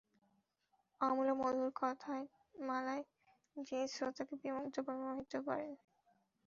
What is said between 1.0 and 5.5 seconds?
অম্লমধুর কথার মালায় যিনি শ্রোতাকে বিমুগ্ধ বিমোহিত